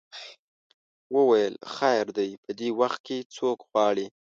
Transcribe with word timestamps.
وویل 1.15 1.55
خیر 1.75 2.05
دی 2.17 2.29
په 2.43 2.51
دې 2.59 2.69
وخت 2.79 2.99
کې 3.07 3.17
څوک 3.37 3.57
غواړې. 3.69 4.07